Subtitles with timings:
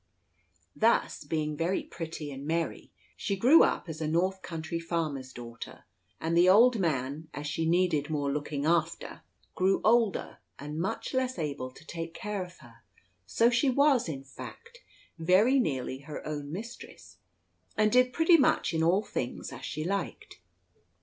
[0.75, 5.83] Thus, being very pretty and merry, she grew up as a North country farmer's daughter;
[6.19, 9.21] and the old man, as she needed more looking after,
[9.53, 12.77] grew older and less able to take care of her;
[13.27, 14.79] so she was, in fact,
[15.19, 17.17] very nearly her own mistress,
[17.77, 20.39] and did pretty much in all things as she liked.